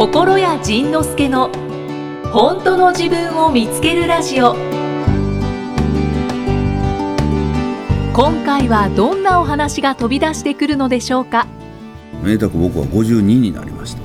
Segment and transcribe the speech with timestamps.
[0.00, 1.50] 心谷仁之助の
[2.32, 4.54] 本当の自分を見つけるラジオ。
[8.14, 11.46] 今回はどんなお話が飛び出してくるのでしょうか？
[12.22, 14.00] めでたく僕は52になりました。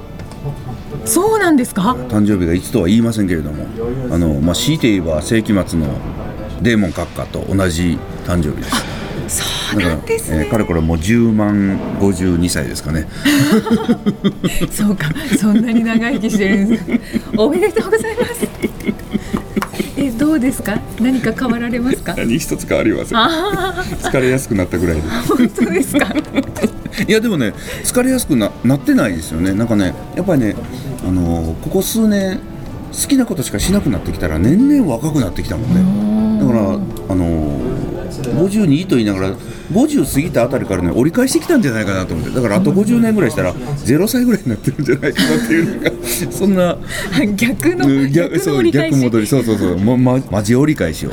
[1.08, 1.94] そうなんですか？
[2.10, 3.66] 誕生日がいつとは言いませんけれども
[4.14, 5.88] あの、まあ、強いて言えば世紀末の
[6.62, 8.95] デーモン閣下と同じ誕生日です
[9.80, 13.08] なんですね、えー、かれこれもう10万52歳ですかね。
[14.72, 15.06] そうか
[15.38, 16.84] そんなに長生きしてるんです
[17.38, 18.48] おめでとうございます。
[19.98, 20.78] えどうですか？
[21.00, 22.14] 何か変わられますか？
[22.18, 23.18] 何一つ変わりません。
[23.18, 25.02] 疲れやすくなったぐらいで。
[25.28, 26.08] 本当ですか？
[27.08, 29.54] いやでもね疲れやすくななってないですよね。
[29.54, 30.56] なんかねやっぱりね
[31.08, 32.40] あのここ数年
[32.92, 36.46] 好きなことしかしなくなってきたら年々若くなってきたもんね。
[36.46, 36.80] だから
[38.36, 39.36] 52と言いながら
[39.72, 42.36] 50過ぎたあたりからね折り返してきたんじゃないかなと思って。
[42.36, 46.78] だからあと50年ぐらいしたら0歳ぐらいになってるんじゃないかなっていうのがそんな
[47.36, 48.94] 逆の逆の折り返し。
[48.94, 49.28] 逆戻り。
[49.28, 49.78] そうそうそう。
[49.80, 51.12] もう、ま、マジ折り返しを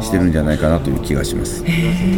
[0.00, 1.64] してるんじゃないかなという気がします。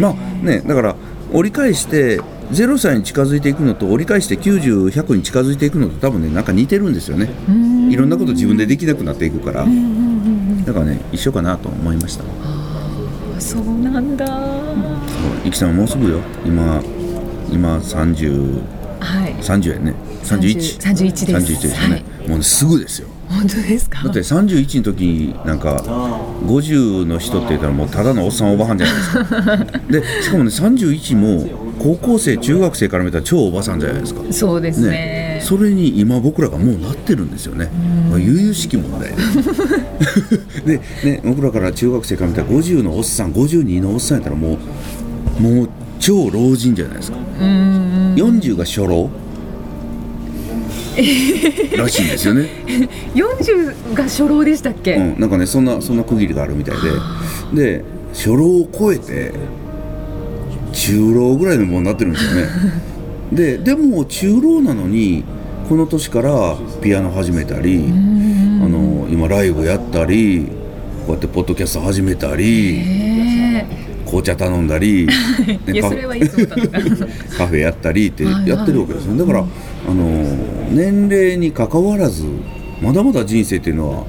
[0.00, 0.96] まあねだから
[1.32, 2.20] 折り返して
[2.52, 7.28] 0歳に近づいていくのと折り返して90100に近づいていくのと多分ねなんか似てるんですよね。
[7.90, 9.66] いろんなこと自分でできなくなっていくから。
[10.66, 12.24] だからね一緒かなと思いました
[13.38, 14.26] そうなんだ。
[15.44, 16.20] いきさんもうすぐよ。
[16.44, 16.82] 今
[17.50, 18.62] 今30、
[19.00, 19.94] はい、30円ね。
[20.24, 21.32] 31 31です。
[21.32, 23.08] 31ですよね、はい、もう、ね、すぐですよ。
[23.28, 24.04] 本当ですか？
[24.04, 25.76] だって31の時なんか
[26.46, 29.56] 50の人って言ったらもうただのおっさんおばはんじゃないですか。
[29.90, 34.20] でしかもね31も高校生中学生から見たら超おばさんじゃないですか。
[34.32, 34.90] そうですね。
[34.90, 35.40] ね。
[35.44, 37.70] それに今僕らがもうなってるんですよね。
[38.18, 39.12] 悠々しき問題
[40.66, 40.80] で。
[41.04, 44.58] ね僕らから中学生から見たら50のおっさん52のおっさんやったらも
[45.38, 45.68] うもう
[46.00, 47.18] 超老人じゃないですか。
[47.38, 49.08] 40が初老。
[51.76, 52.48] らしいんですよね。
[53.14, 56.76] 40が初老でしたっけ、うん、なんかねそんなそんな区切りがあるみたい
[57.54, 57.78] で。
[57.78, 59.32] で初老を超えて
[60.76, 62.46] 中老ぐらいのものになってるんですよね。
[63.32, 65.24] ででも中老なのに
[65.68, 70.46] この年からピアノ始めたりあの今ライブやったり
[71.06, 72.82] こうやってポッドキャスト始めたり
[74.04, 75.08] 紅茶頼んだり
[77.36, 79.44] カフェやったりってやってるわけですよ、だから、あ
[79.92, 80.04] の
[80.70, 82.24] 年齢にかかわらず
[82.80, 84.04] まだまだ人生っていうのは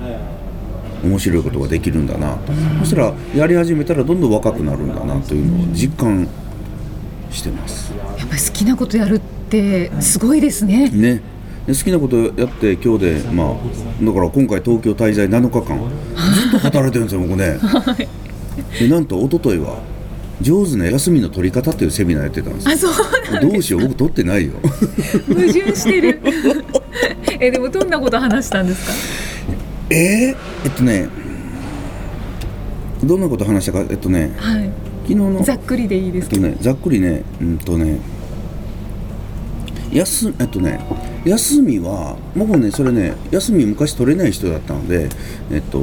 [1.03, 6.27] 面白いことができるんだなと、そしたらやり始めたらどんどん若くなるんだなというのを実感
[7.31, 7.91] してます。
[8.17, 10.89] やっぱり好きなことやるってすごいですね。
[10.89, 11.21] ね。
[11.67, 13.47] 好きなことやって今日でまあ
[14.05, 15.77] だから今回東京滞在7日間。
[16.41, 18.07] ずっと働いてるんですよ僕ね、はい。
[18.79, 19.79] でなんと一昨日は
[20.41, 22.69] 上手な休みの取り方っていうセミナーやってたんです。
[22.69, 22.93] あそう
[23.41, 24.53] どうしよう僕取ってないよ。
[25.27, 26.21] 矛盾してる。
[27.39, 28.93] えでもどんなこと話したんですか？
[29.89, 31.07] えー、えっとね
[33.03, 34.69] どんなこと話したかえっとね、はい、
[35.07, 35.41] 昨日の。
[35.41, 37.99] ざっくりでいいですけど、ね、ざっくりねうんとね
[39.93, 40.79] 休えっとね
[41.23, 45.09] 休みは僕ねそれね休み昔取れない人だったので
[45.51, 45.79] えっと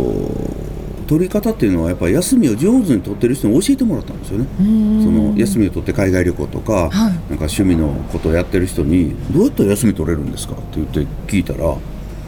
[1.07, 4.47] 取り方っていうのはやっぱり休みを上手に取ってる人に教えてもらったんですよね。
[4.57, 11.77] その休みを取って海外旅行とか、はい、なんか趣味のことをやってる人にどうやったら休み取れるんですかって言って聞いたら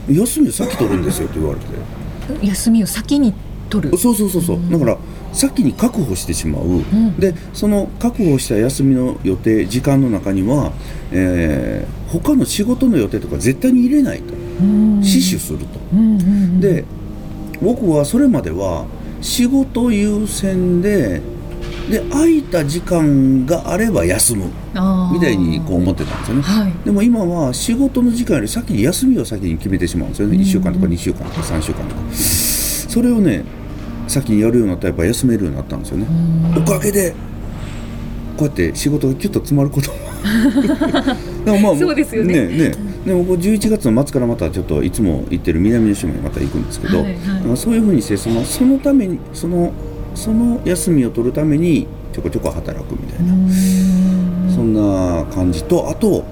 [0.09, 2.47] 休みを先取るんですよって言われて。
[2.47, 3.33] 休みを先に
[3.71, 3.97] 取る。
[3.97, 4.71] そうそうそうそう。
[4.71, 4.99] だから
[5.37, 10.73] 先に確保してしまう、うん、でその確保した休みの予定時間の中には、
[11.13, 14.35] えー、他の仕事の予定とか絶対に入れないと。
[15.03, 15.79] 死守すると、
[16.61, 16.85] で
[17.61, 18.87] 僕はそれまでは
[19.21, 21.21] 仕事優先で
[21.91, 24.47] で空いた時間があれば休む。
[25.13, 30.37] みたいにこう思ってたんですよね、はい、でも今は仕事の時間より先に休みを先に決めてしまうんですよね。
[30.39, 32.01] 1週間とか2週間とか3週間とか。
[32.13, 33.45] それをね
[34.09, 36.07] 先にやるようになったらやっぱ休めるようになったんですよね。
[36.57, 37.15] おかげで
[38.37, 39.91] こうやって仕事がキュッと詰まること
[41.45, 42.47] でもまあそうですよね。
[42.47, 42.75] ねね
[43.07, 49.73] で僕11月の末からまたちょっといつも行ってる南の島にまた行くんですけど、はいはい、そういうふうにしてそのそのためにその
[50.15, 53.35] その休みを取るためにちょこちょこ働くみたいな。
[54.55, 56.25] そんな感じとあと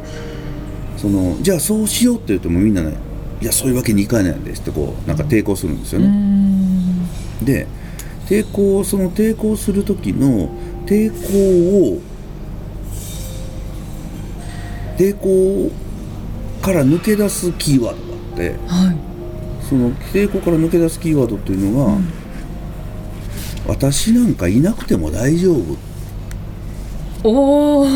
[0.97, 2.95] そのじゃあそうしようって言ってもみんなね
[3.43, 6.64] いやそういうわけにいかないんですってこうなんか抵抗するんですよね。
[7.45, 7.67] で
[8.27, 10.49] 抵抗その抵抗する時の
[10.87, 12.01] 抵抗を
[14.97, 15.71] 抵抗
[16.63, 18.97] から抜け出すキーワードがあって、はい、
[19.69, 22.13] その抵抗から抜け出すキーワードっていうのが、うん、
[23.67, 25.77] 私なんかいなくても大丈夫。
[27.27, 27.87] おお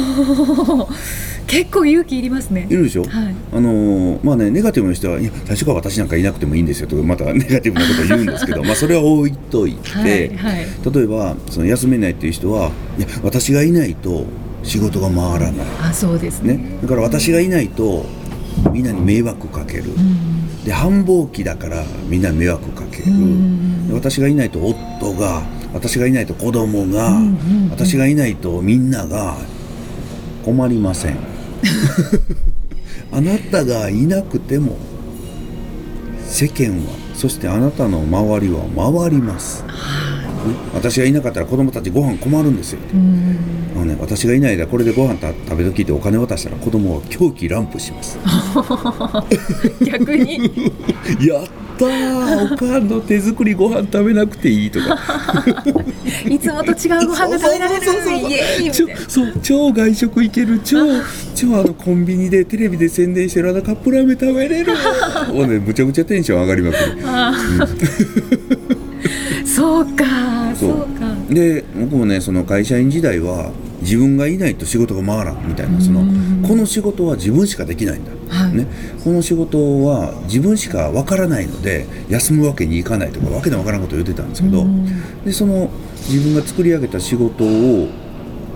[1.48, 2.66] 結構勇気いりますね。
[2.68, 3.34] いるでしょ、はい。
[3.54, 10.66] あのーまあねネガティブな人はいや最初から私なんかいなくてもいいんですよとかまたネガティブなことを言うんですけど まあそれは置いといて、はいはい。
[10.94, 14.26] 例えばその休めないっていう人はいや私がいないと
[14.62, 16.54] 仕事が回らない、あそうですね。
[16.54, 18.04] ね、だから私がいないと
[18.72, 20.64] みんなに迷惑かける、うん。
[20.64, 23.88] で繁忙期だからみんなに迷惑かける、ん。
[23.88, 25.42] で私がいないと夫が
[25.72, 27.70] 私がいないと子供が、うんうんうん。
[27.70, 29.36] 私がいないとみんなが
[30.44, 31.37] 困りません
[33.12, 34.76] あなたがいなくても
[36.26, 39.68] 世間はそしてあなたの周りは回ります、ね
[40.74, 42.80] 私がいなかったら子供たちご飯困るんですよ。
[42.94, 43.36] うん
[43.76, 48.18] あのね、私がいない間これでご飯た食べときってお金渡したら子供は狂気乱舞します。
[49.84, 50.72] 逆に。
[51.26, 51.46] やっ
[51.78, 54.98] たーおかんの手作りご飯食べなくていいとか。
[56.28, 57.82] いつもと違うご飯が食べられる
[59.08, 60.60] そう超外食行ける。
[60.64, 60.76] 超
[61.34, 64.72] 超あのコンビニでテレビで宣伝してるあのカップラーメン食べれる。
[65.32, 67.34] もうねむちゃくちゃテンション上がりまくるうか
[69.44, 70.04] そうか
[71.28, 78.56] で僕もねその会社員時代は自分がいないと仕事が回らんみたいなそのうんこの仕事は自分しかできないんだ、はい。
[78.56, 78.66] ね、
[79.04, 85.24] この仕事は自分しかわからないので休むわけにいかないとかわけのわからんことを言ってたんですけど、うん。
[85.24, 85.68] でその
[86.08, 87.88] 自分が作り上げた仕事を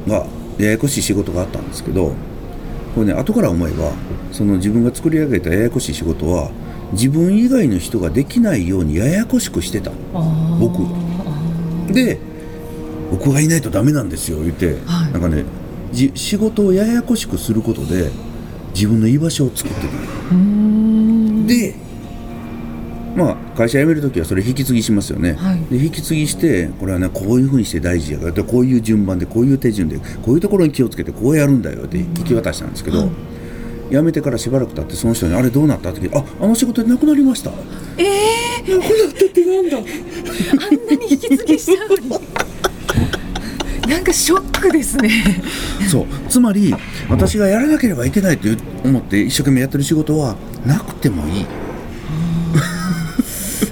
[0.08, 0.26] が
[0.58, 2.14] ややこしい仕事があったんですけど
[2.94, 3.92] これね後から思えば
[4.30, 6.50] その自分が作り上げたややこしい仕事は
[6.92, 9.90] 自分以外の人ができないようにややこしくしてた。
[10.60, 10.82] 僕。
[10.84, 12.31] あで
[13.12, 15.12] 僕がいないとダメなんですよ言って、はい。
[15.12, 15.44] なんかね
[15.92, 18.10] じ仕事をややこしくすることで
[18.74, 19.90] 自分の居場所を作ってたー
[20.30, 21.46] うーん。
[21.46, 21.74] で
[23.14, 25.60] まあ会社辞める時はそれ引き継ぎしますよね、はい。
[25.70, 33.10] で引き継ぎしてこれはねこういうふうにして大事やからでこういう順番でこういう手順でこういうところに気をつけてこうやるんだよって引き渡したんですけど、はい。
[33.90, 37.50] 辞めてからしばらく経ってその人に「あれどうなった?」って聞いて「ああの仕事でなくなりました」
[37.98, 38.04] え
[38.66, 39.76] えなくなったってなんだ？
[39.76, 42.02] あんなに引き継ぎしちゃうのに
[43.92, 45.10] なんかショックですね。
[45.90, 46.06] そう。
[46.28, 46.74] つまり
[47.10, 48.48] 私がやらなければいけないと
[48.84, 51.44] 思って一生懸命やってる仕事はなくてもいい。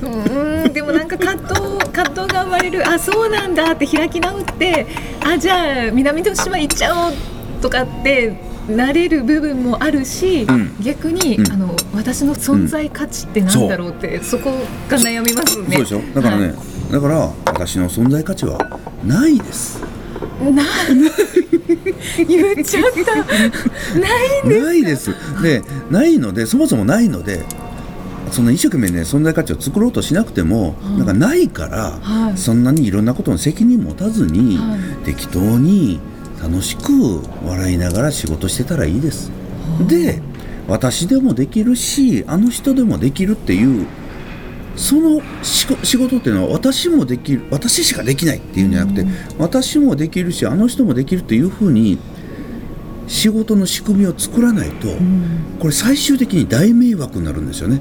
[0.02, 4.86] うーんでもなんか葛藤葛藤が生まれるあそうなんだって開き直って
[5.24, 7.14] あじゃあ南の島行っちゃおう
[7.62, 8.36] とかって
[8.68, 10.76] なれる部分もあるし、うん。
[10.82, 11.50] 逆に、うん。
[11.50, 14.52] あの私の存在価値ってなんだろうって、そこ
[14.88, 15.76] が悩みますね。
[15.76, 16.54] そうでしょだからね、は
[16.92, 18.58] だから私の存在価値は
[19.04, 19.82] ないです。
[19.82, 19.89] い
[20.52, 20.62] な
[22.26, 23.98] 言っちゃった。
[23.98, 24.64] ないんです。
[24.64, 25.42] ないです。
[25.42, 27.44] でないのでそもそもないので
[28.30, 30.98] その一生懸命ね存在価値を作ろうとしなくても、はい。
[30.98, 32.38] なんかないから、はい。
[32.38, 36.00] そんなにいろんなことの責任持たずに、は適当に
[36.42, 39.30] 楽しく笑いながら仕事してたらいいです。
[39.86, 40.22] で
[40.68, 43.86] 私でもできるしあの人でもできるっていう
[44.76, 49.10] その仕事仕事っていうのは私もできる私しかできないっていうんじゃなくて、うん。
[49.38, 51.98] 私もできるしあの人もできるっていうふうに
[53.06, 55.56] 仕事の仕組みを作らないと、うん。
[55.58, 57.80] これ最終的に大迷惑になるんですよね。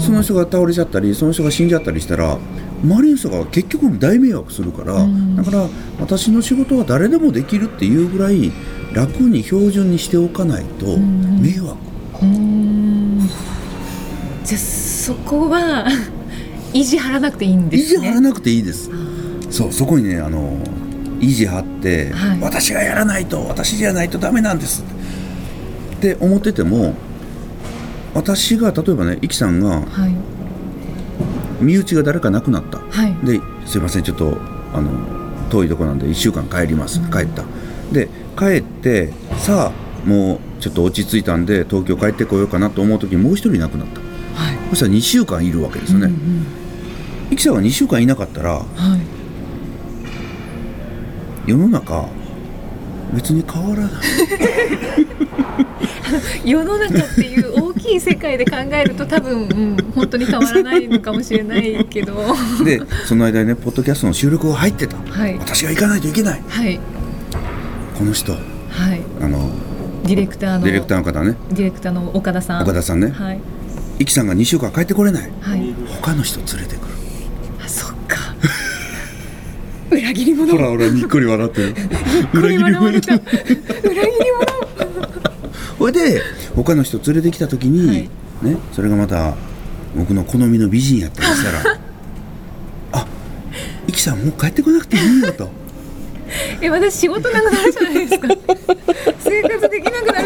[0.00, 2.38] その人が倒れちゃったりその人が死んじゃったりしたら
[2.82, 5.36] 周りの人が結局大迷惑するから、うん。
[5.36, 5.68] だから
[6.00, 8.52] 私の仕事は誰でもできるっていうぐらい
[8.94, 11.42] 楽に標準にしておかないとん。
[11.42, 11.76] 迷惑、
[15.08, 15.86] そこは
[16.74, 18.08] 意地張らなくていいんで意地すね。
[18.08, 18.90] 張らなくていいです。
[19.48, 20.58] そうそこにねあの
[21.18, 22.38] 意地張って、はい。
[22.42, 24.84] 私がやらないと私じゃないとダメなんです
[25.96, 26.18] って。
[26.20, 26.92] 思ってても
[28.12, 30.14] 私が例えばねイキさんがはい。
[31.62, 32.78] 身内が誰か亡くなった。
[32.90, 33.16] はい。
[33.24, 34.36] ですいませんちょっと
[34.74, 34.90] あの
[35.48, 37.44] 遠いとこなんで1週間帰ります、帰った。
[37.92, 44.07] で帰ってさあもうちょっと落ち着いたんで東京帰ってこようかなと思う時にもう一人亡くなった
[44.38, 44.56] はい。
[44.70, 46.12] そしたら2週間いるわけですよね、うん
[47.32, 47.38] うん。
[47.38, 48.64] さんが2週間いなかったらは
[51.46, 51.50] い。
[51.50, 52.08] 世の中
[53.14, 53.92] 別に変わらない。
[56.44, 62.16] 世の中っていう大きい世界で考えると多分、うん、本当に変わらないのかもしれないけど。
[62.16, 64.96] はでその間にねポッドキャストの収録が入ってた。
[65.26, 65.38] い。
[65.38, 66.42] 私が行かないといけない。
[66.46, 66.78] はい。
[67.96, 68.32] この人。
[68.32, 69.00] はい。
[69.22, 69.50] あの
[70.04, 70.64] ディレクターの。
[70.64, 71.34] ディレクターの方ね。
[71.50, 72.62] ディレクターの岡田さん。
[72.62, 73.10] 岡田さんね。
[73.10, 73.40] はい
[73.98, 75.74] イキさんが2週間帰ってこれないはい。
[76.00, 76.94] 他の人連れてくる
[77.64, 78.34] あそっか。
[79.90, 80.52] 裏切り者。
[80.56, 81.74] ほらほらにっこり笑ってる
[82.30, 83.14] これ笑われた。
[83.14, 83.32] 裏切り
[85.78, 86.22] それ で
[86.54, 88.10] 他の人連れてきた時に、はい
[88.42, 89.34] ね、それがまた
[89.96, 91.78] 僕の好みの美人やったりしたら
[92.92, 93.06] 「あ
[93.88, 95.50] イキさんもう帰ってこなくていいよ」と者。
[96.60, 98.28] え私仕事なくなるじゃないですか。
[99.20, 100.18] 生活できなくな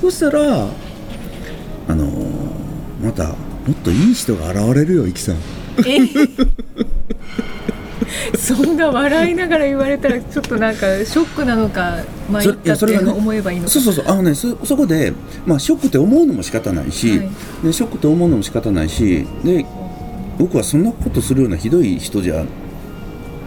[0.00, 0.87] そしたらあのー
[3.08, 3.34] またも
[3.72, 5.36] っといい人が現れるよイキさん。
[5.86, 5.98] え？
[8.36, 11.98] そんな笑いながら言われたらちょっとなんかショックなのか
[12.30, 13.70] まあそ言ったって思えばいいのか。
[13.70, 14.04] そうそうそう。
[14.08, 15.14] あのねそそこで、
[15.46, 17.30] まあ、ショックって思うのも仕方ないし、はい。
[17.64, 19.64] でショックって思うのも仕方ないしで
[20.38, 22.44] 僕はそんなことするようなひどい人じゃ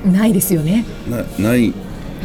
[0.04, 0.86] ないですよね。
[1.38, 1.72] なない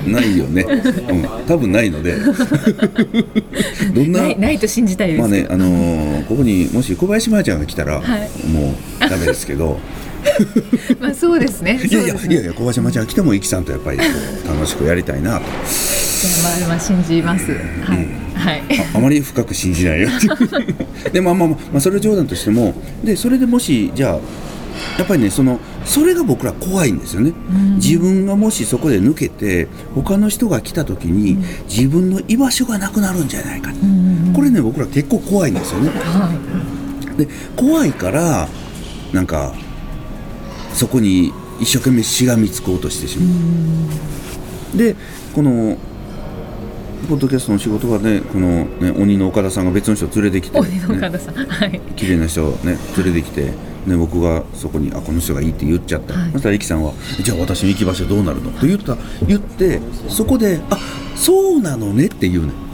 [0.06, 2.16] ないよね、うん、多分ないので。
[3.94, 4.22] どんな？
[4.22, 8.46] ないないと信じたいです、まあねあのーここにもし小林麻衣ちゃんが来たら、はい。
[8.48, 9.78] もうダメですけど。
[11.00, 11.80] まあそうですね。
[11.88, 12.20] いやいやね。
[12.28, 15.44] いやいや小林麻衣ちゃんが来てもイキさんとやっぱり楽しくやりたいなと。
[15.44, 17.52] じゃあまあまあ信じます。
[17.52, 18.62] はい、はい。
[18.94, 20.08] ああまり深く信じないよ
[21.12, 22.74] でまあまあまあ、まあ、それは冗談としても
[23.04, 24.18] でそれでもしじゃあ
[24.98, 27.32] やっぱりねそのそれが僕ら怖いんですよね、
[27.76, 31.36] 自分がもしそこで抜けて他の人が来た時に、
[31.68, 33.70] 自分の居場所がなくなるんじゃないか、
[34.34, 35.90] これね僕ら結構怖いんですよね。
[35.90, 36.30] は
[37.14, 37.18] い。
[37.18, 38.48] で怖いから
[39.12, 39.54] なんか
[40.72, 43.24] そこに一生懸命しがみつこうとしてしま
[44.74, 44.76] う。
[44.76, 44.96] で
[45.34, 45.76] この
[47.08, 51.80] ポッドキャストの仕事がねこのね鬼の岡田さんが別の人を連れてきて、鬼のね、方さん、はい。
[51.94, 53.52] 綺麗な人をね連れてきて、
[53.86, 56.32] ね、僕がそこにあこの人がいいって言っちゃった、はい。
[56.32, 60.78] そしたらイキさんは「じゃあ私の行き場所どうなるの?」と言った言ってそこで「あ
[61.14, 62.48] そうなのね」って言うね。
[62.48, 62.66] ん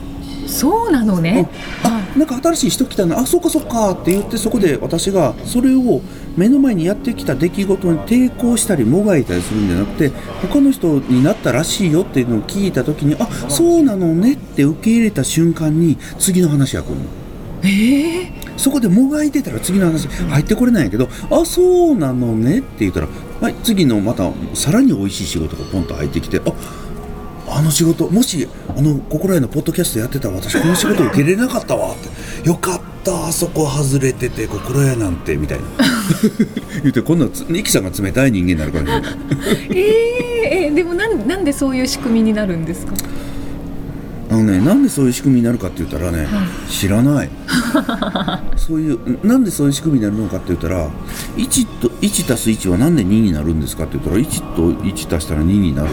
[0.47, 1.49] そうなのね、
[1.83, 6.02] あなんか新しい人来たなあそうかそうかって言ってそこで私がそれを
[6.37, 10.11] 目の前にやってきた出来事に抵抗したりもがいたりするんじゃなくて
[10.42, 17.00] 他の人になったらしいよっていうのを聞いた時にあそうなのねって受け入れた瞬間に次の話が来るの。
[17.64, 23.09] ええそこでもがいてたら次の話入ってこれないんやけど「あそうなのね」って言ったら、
[23.40, 26.52] はい、次のまたさらに美味しい仕事がポンと入ってきて「あ
[27.49, 32.09] あの仕事もしあの心得のポッドキャストやってたら私この仕事受けれなかったわ」って
[32.49, 35.64] 「よかったあそこ外れてて心得なんて」みたいな。
[36.83, 39.07] 言って今度はつニキさんが冷たい人間になるからね
[39.71, 42.95] えええでもなんなんでそういう仕組みになるんですか？
[44.32, 46.26] あのねなんでそういう仕組みになるかって言ったらね、
[46.66, 47.28] 知らない。
[48.56, 50.88] そういうなんでそういう仕組みになるのかって言ったら
[51.36, 55.90] 1と1たす1はなんで2になるんですかって言ったら1と1足したら2になる、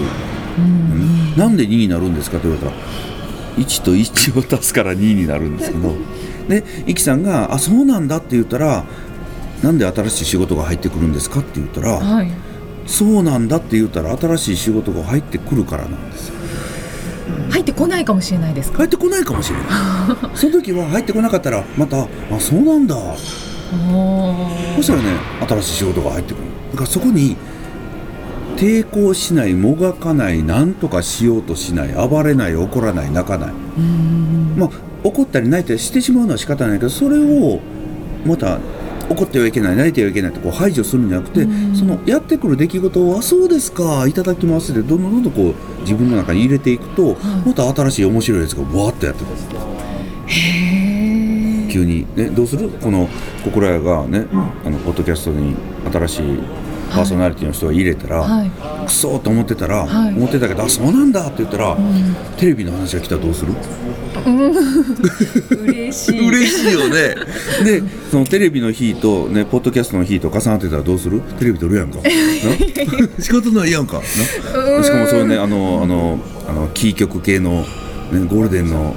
[0.57, 1.37] うん。
[1.37, 2.81] なんで2になるんですかって言われたら
[3.57, 5.95] 1と1を足すから2になるんですけど。
[6.47, 8.83] でイキさんが「あそうなんだ」って言ったら
[9.61, 12.31] 「なんで新しい仕事が入ってくるんですか?」って言ったら「はい。
[12.87, 16.38] そうなんだ」って言ったら新しい仕事が入ってくるからなんですよ
[17.49, 18.77] 入ってこないかもしれないですか？
[18.79, 19.67] 入ってこないかもしれない。
[20.35, 21.97] その時は入ってこなかったらまた
[22.31, 22.95] 「あそうなんだ」
[24.77, 25.09] そしたらね
[25.47, 27.35] 新しい仕事が入ってくるだからそこに
[28.57, 33.49] 抵抗しないもがかない何とかしようとしない暴れない怒らない泣かない。
[34.57, 34.69] まあ
[35.03, 37.59] 怒ったり泣いたりしてしまうのは仕方ないけどそれを
[38.25, 38.57] また
[39.09, 49.33] 怒ってはいけない泣いてはいけないとこう排除するんじゃなくてそのやってくる出来事を「あそうですかいただきます」でどんどんどんどんこう自分の中に入れていくとまた新しい面白いやつがわーっとやってくる。
[50.27, 50.85] へ
[51.65, 52.69] え急に、ね、どうする？
[52.69, 53.07] この
[53.43, 54.25] 心屋がね、
[54.65, 55.55] あのポッドキャストに
[55.91, 56.39] 新しい
[56.89, 58.51] パーソナリティの人が入れたら、はい。
[58.85, 60.13] クソーと思ってたら、はい。
[60.15, 61.77] 思ってたけどあそうなんだって言ったら、
[62.37, 63.53] テレビの話が来たらどうする？
[65.63, 66.19] 嬉しい。
[66.27, 67.15] 嬉しいよね。
[67.63, 71.21] でそのテレビの日と、ね、ポッドキャストの日と重なってたらどうする？
[71.39, 71.99] テレビ撮るやんか。
[73.17, 73.23] な？
[73.23, 73.97] 仕事ないやんか。
[73.99, 74.03] な？
[74.83, 77.65] しかもそういうねあのあのあのキー局系の、ね、
[78.27, 78.95] ゴールデンの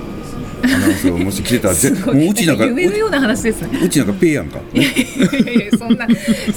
[0.65, 1.75] アナウンスがもし来てたら
[2.15, 3.81] もううちなんか 夢のような話ですね。
[3.85, 6.07] うちなんかペイやんか、ねいやいやそんな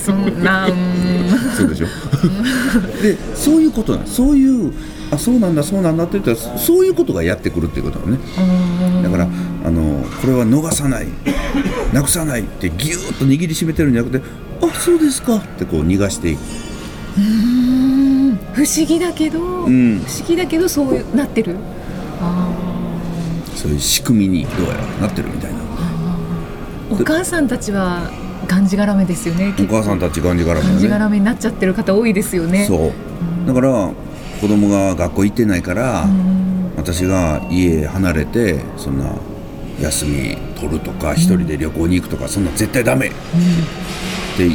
[0.05, 0.67] そんな
[1.57, 1.87] そうでしょ？
[3.01, 4.71] でそういうことなんそういう
[5.11, 8.19] あそうなんだそうなんだって言ったらそういうことがやってくるっていうことなのね
[9.03, 9.27] だから
[9.65, 11.07] あのこれは逃さない
[11.93, 14.25] なくさないってギューッと握りしめてるんじゃなくて
[14.61, 16.39] あそうですかってこう逃がしていく、
[18.53, 21.55] 不思議だけど、うん、不思議だけどそうなってる。
[22.21, 22.49] あ
[23.55, 25.59] そういう仕組みにどうやらなってるみたいな。
[25.59, 28.11] ーお母さんたちは
[28.47, 29.53] がんじがらめですよね。
[29.59, 32.65] お母さんたちがんじがらめがんじがねらめになっちゃってる方多いですよね。
[32.65, 33.47] そう。
[33.47, 33.91] だから
[34.41, 36.73] 子供が学校行ってないから、うん。
[36.75, 39.15] 私が家離れてそんな
[39.81, 43.11] 休み取るとか一人で旅行に行くとかそんな絶対ダメっ
[44.37, 44.47] て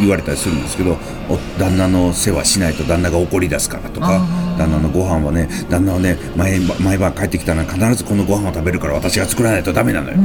[0.00, 0.96] 言われたりするんですけど
[1.28, 4.26] お旦那の世話しないと旦那が怒り出すからとか
[4.58, 10.16] 旦那のご飯はね旦那はね毎毎晩帰ってきたら必ずこのご飯を食べるから私が作らないとダメなのよ。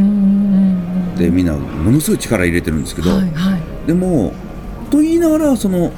[1.17, 3.87] でみんなものすごい力入れてるんですけど、はいはい。
[3.87, 4.33] でも
[4.89, 5.91] と言いながらその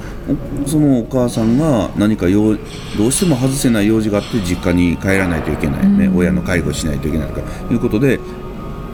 [0.64, 2.54] おそのお母さんが何か用
[2.96, 6.16] どうしても外せない用事があって実家に帰らないといけない、ねうん。
[6.16, 8.18] 親の介護しないといけないとかいうことで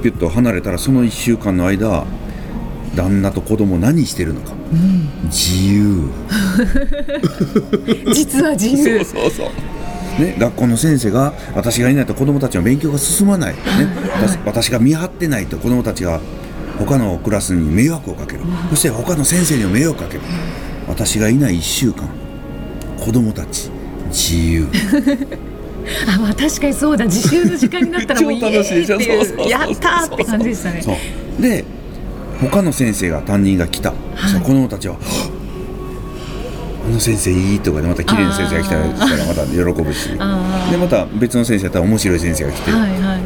[0.03, 2.05] ピュッと離れたらその1週間の間
[2.95, 4.53] 旦那と子供何してるのか、
[5.25, 6.11] 自由。
[8.13, 9.05] 実は自由。
[9.05, 10.23] そうそうそう。
[10.23, 13.59] ね、学校の先生が私がいないと子どもたちの勉強が進まない、ね
[14.21, 16.21] 私私が見張ってないと子どもたちが
[16.79, 20.21] 他のクラスに迷惑をかける、そして他の先生にも迷惑をかける。
[20.89, 22.09] 私がいない1週間
[22.99, 23.71] 子どもたち
[24.09, 24.67] 自由。
[26.07, 27.05] あまあ確かにそうだ。
[27.07, 29.49] 自習の時間になったらもういいっい う。
[29.49, 30.83] やったーって感じでしたね。
[31.41, 31.65] で
[32.51, 35.03] 他の先生が担任が来た、そしたら子どもたちは「はっ
[36.85, 38.87] あの先生いい」とかでまた綺麗な先生が来たら
[39.27, 40.11] また喜ぶし。
[40.19, 43.19] あでまた別の先生やったら面白い先生が来て、あはいは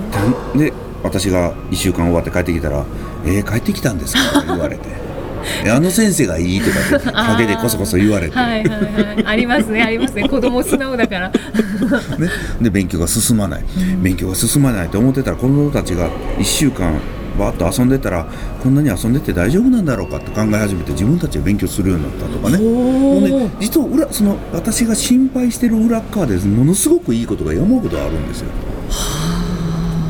[0.55, 0.59] い。
[0.59, 2.85] で私が1週間終わって帰ってきたら
[3.25, 4.83] 「えー、帰ってきたんですか?」って言われて
[5.65, 8.77] 「えあの先生がいい」とかって陰でこそこそ言われて、はいはいは
[9.21, 9.25] い。
[9.25, 10.29] ありますねありますね。
[10.29, 11.33] 子供素直だから。
[12.19, 12.29] ね、
[12.61, 13.65] で勉強が進まない、
[14.03, 16.09] 勉強が進まないと思ってたら子供たちが
[16.39, 16.95] 1週間
[17.37, 18.27] バーッと遊んでたら
[18.63, 22.59] こんなに遊んでて大丈夫なんだろうかって考え始めて自分たちが勉強するようになったとかね。
[22.59, 28.49] もうね実は裏その私が心配してる裏っ側でものすごくいいことが山ほどあるんですよ。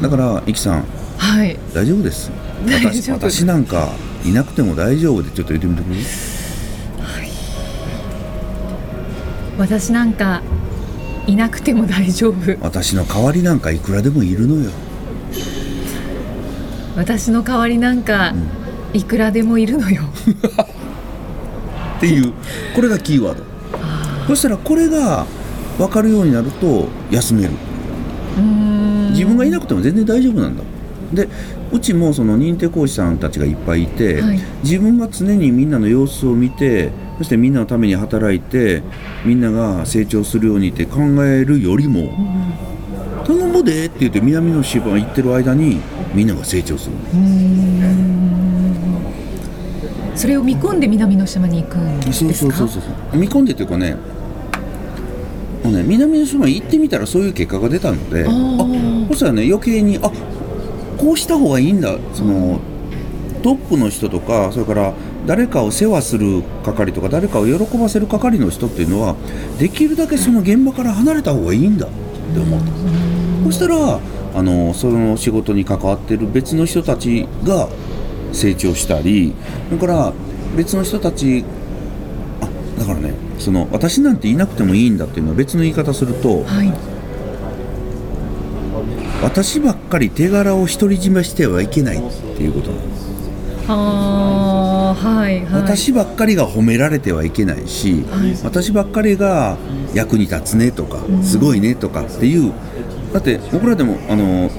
[0.02, 0.84] だからイキさん
[1.18, 1.58] はい。
[1.74, 2.30] 大丈夫です。
[2.66, 3.88] 大私私なんか
[4.24, 6.02] いなくても大丈夫でちょっと言ってみてくれる
[9.58, 10.42] 私なんか
[11.26, 12.56] いなくても大丈夫。
[12.60, 14.70] 私の代わりなんかいくらでもいるのよ
[16.96, 18.34] 私の代わりなんか
[18.92, 20.02] いくらでもいるのよ。
[21.96, 22.32] っていう。
[22.74, 23.44] これがキーワード。
[24.28, 25.26] そしたらこれが
[25.78, 27.50] 分かるようになると休める。
[29.10, 30.62] 自分がいなくても全然大丈夫なんだ。
[31.12, 31.28] で
[31.72, 34.40] うちもその認定講師さんたちがいっぱいいて、はい。
[34.62, 38.82] 自分が常にみんなの様子を見てそしてみんなのために働いて
[39.24, 42.12] みんなが成長するようにって考えるよりも
[43.26, 45.80] 「頼むで」って言って南の島行ってる間に
[46.14, 46.96] みんなが成長する
[50.14, 52.32] それを見込んで南の島に行くんですか？
[52.34, 53.96] そうそうそうそう見込んでというかね
[55.62, 59.08] もうね南の島行ってみたらそういう結果が出たのであー。
[59.08, 60.10] そしたらね余計にあ
[60.96, 61.96] こうした方がいいんだ。
[62.14, 62.60] その
[63.42, 64.94] トップの人とかそれから
[65.26, 69.14] 誰かを世話する係とか誰かを喜ばせる係の人っていうのは
[69.58, 71.86] できるだけその現場から離れた方がいいんだ
[72.30, 72.66] って思った
[73.44, 74.00] そしたら
[74.34, 77.68] あのその仕事に関わってる別の人たちが
[78.32, 79.34] 成長したり
[79.68, 80.12] それから
[80.56, 81.44] 別の人たち
[82.40, 86.72] あだからねその私なんていなくてもいいんだっていうのは別の言い方するとはい。
[89.22, 92.00] 私ばっかり手柄を独り占めしてはいけないっ
[92.36, 93.06] ていうことなんです
[94.96, 95.62] はいはい。
[95.62, 98.36] 私ばっかりが褒められてはいけないし、はい。
[98.42, 99.56] 私ばっかりが
[99.94, 102.52] 役に立つねとか、すごいねとかっていう
[103.12, 104.50] だって僕らでもあの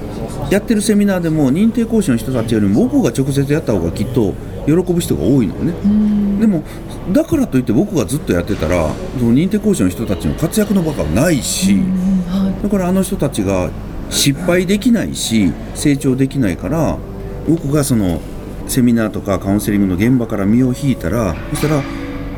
[0.50, 4.34] やってるセミナーでも認定講師の人たちよりも僕が直接やった方がきっと
[4.66, 5.72] 喜ぶ人が多いのよね、
[6.40, 6.62] でも
[7.12, 13.70] だからといって僕がずっとやってたらその認定講師の人たちの活躍の場がないし、うんはだからあの人たちが
[14.10, 16.98] 失敗できないし成長できないから
[17.48, 18.20] 僕がその
[18.68, 21.82] セミナーとかカウンセリングの現場から身を引いたらそしたら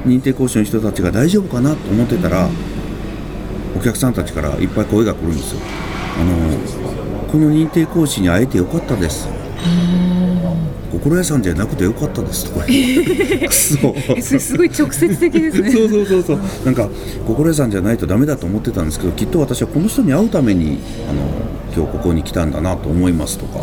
[0.04, 2.48] 認定講師の人たちが大丈夫かなと思ってたら
[3.76, 5.60] お客さんたちからいっぱい声が来るんですよ。
[6.18, 9.28] あのこの認定講師に会えてよかったです。
[10.90, 12.52] 心屋さんじゃなくてよかったです。
[12.52, 12.98] とかそい
[14.18, 15.70] えそれすごい直接的ですね。
[15.72, 16.38] そうそうそうそう。
[16.64, 16.88] なんか
[17.26, 21.22] 心得さんじゃないとダメだと思ってたんですけどきっと私はこの人に会うためにあの
[21.74, 23.60] 今日ここに来たんだなと思いますとか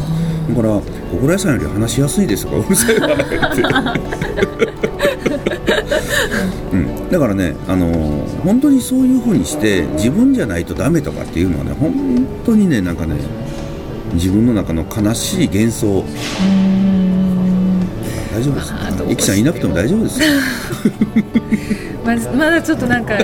[0.49, 0.81] だから
[1.11, 3.23] 心得さんより話しやすいですとかうるさいわって、
[6.71, 7.91] うん、だからねあの
[8.43, 13.17] 本当にそういうふうにして自分じゃないとダメとかっていうのはね本当にねなんかね
[14.13, 16.03] 自分の中の悲しい幻想。
[18.33, 20.27] 大丈夫ですあーどうしようイキさんいなくても大丈夫ですよ。
[22.05, 23.17] まずまだちょっとなんか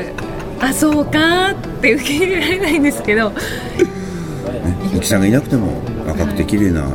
[0.60, 3.32] あそうかって受け入れられないんですけど。
[4.94, 6.88] ゆきさんがいなくても若くて綺麗な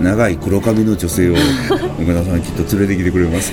[0.00, 3.52] 長い黒髪の女性を岡田さんきっと連れてきてくれます。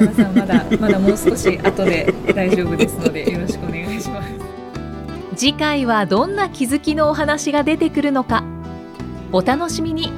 [0.00, 4.30] 皆さんまだまだもう少し後で大丈夫ですのでよろしくお願いします
[5.36, 8.44] 次回はどんな気づきのお話が出てくるのか。
[9.32, 10.12] お楽しみに。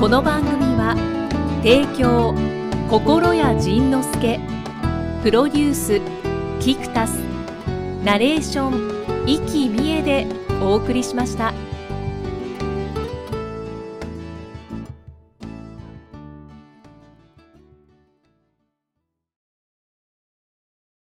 [0.00, 0.94] この番組は
[1.62, 2.34] 提供
[2.88, 4.40] 心谷仁之助
[5.24, 6.00] プロデュース
[6.60, 7.16] キクタス
[8.04, 10.26] ナレーション生きみえで
[10.60, 11.67] お送りしました。